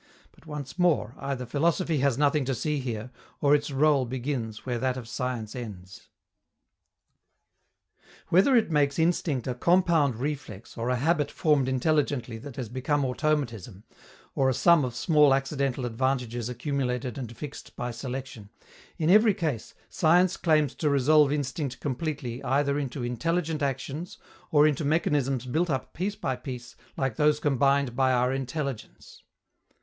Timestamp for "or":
3.39-3.53, 10.75-10.89, 14.33-14.49, 24.49-24.65